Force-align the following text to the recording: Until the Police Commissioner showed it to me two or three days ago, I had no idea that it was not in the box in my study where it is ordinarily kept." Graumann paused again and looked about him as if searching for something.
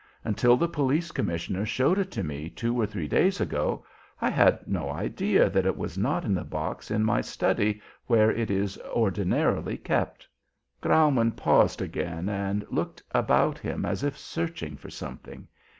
Until 0.23 0.57
the 0.57 0.67
Police 0.67 1.11
Commissioner 1.11 1.63
showed 1.63 1.99
it 1.99 2.09
to 2.09 2.23
me 2.23 2.49
two 2.49 2.75
or 2.75 2.87
three 2.87 3.07
days 3.07 3.39
ago, 3.39 3.85
I 4.19 4.31
had 4.31 4.67
no 4.67 4.89
idea 4.89 5.47
that 5.47 5.67
it 5.67 5.77
was 5.77 5.95
not 5.95 6.25
in 6.25 6.33
the 6.33 6.43
box 6.43 6.89
in 6.89 7.03
my 7.03 7.21
study 7.21 7.79
where 8.07 8.31
it 8.31 8.49
is 8.49 8.79
ordinarily 8.79 9.77
kept." 9.77 10.27
Graumann 10.81 11.33
paused 11.33 11.83
again 11.83 12.29
and 12.29 12.65
looked 12.71 13.03
about 13.11 13.59
him 13.59 13.85
as 13.85 14.03
if 14.03 14.17
searching 14.17 14.75
for 14.75 14.89
something. 14.89 15.47